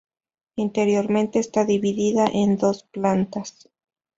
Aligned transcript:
Interiormente 0.55 1.37
está 1.37 1.63
dividida 1.63 2.25
en 2.25 2.57
dos 2.57 2.85
plantas. 2.85 3.69